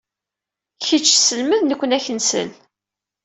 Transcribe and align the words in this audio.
Kečč 0.85 1.07
selmed, 1.13 1.61
nukni 1.63 1.95
ad 1.97 2.01
k-nsel. 2.05 2.49